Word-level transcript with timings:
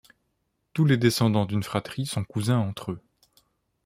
Tous 0.73 0.83
les 0.85 0.97
descendants 0.97 1.45
d'une 1.45 1.61
fratrie 1.61 2.07
sont 2.07 2.23
cousins 2.23 2.57
entre 2.57 2.93
eux. 2.93 3.01